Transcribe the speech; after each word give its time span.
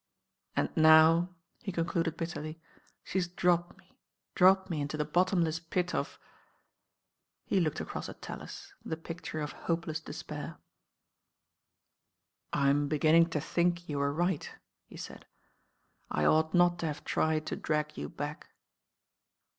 "And 0.55 0.75
now," 0.75 1.35
he 1.61 1.71
concluded 1.71 2.17
bitterly, 2.17 2.59
"she's 3.03 3.27
dropped 3.27 3.77
me, 3.77 3.99
dropped 4.33 4.67
me 4.67 4.81
into 4.81 4.97
the 4.97 5.05
bottomleu 5.05 5.59
pit 5.69 5.93
of" 5.93 6.17
He 7.45 7.59
look 7.59 7.79
across 7.79 8.09
at 8.09 8.19
Tallis. 8.19 8.73
the 8.83 8.97
picture 8.97 9.41
of 9.41 9.51
hopeless 9.51 9.99
despair. 9.99 10.57
I 12.51 12.71
m 12.71 12.87
beginning 12.87 13.29
to 13.29 13.39
think 13.39 13.87
you 13.87 13.99
were 13.99 14.11
right," 14.11 14.49
he 14.87 14.97
said. 14.97 15.27
I 16.09 16.25
ought 16.25 16.55
not 16.55 16.79
to 16.79 16.87
have 16.87 17.03
tried 17.05 17.45
to 17.45 17.55
drag 17.55 17.95
you 17.95 18.09
back." 18.09 18.49